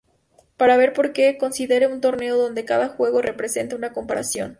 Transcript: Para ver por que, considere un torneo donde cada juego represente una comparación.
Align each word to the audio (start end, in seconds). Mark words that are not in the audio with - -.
Para 0.57 0.77
ver 0.77 0.93
por 0.93 1.13
que, 1.13 1.37
considere 1.37 1.85
un 1.85 2.01
torneo 2.01 2.35
donde 2.35 2.65
cada 2.65 2.89
juego 2.89 3.21
represente 3.21 3.75
una 3.75 3.93
comparación. 3.93 4.49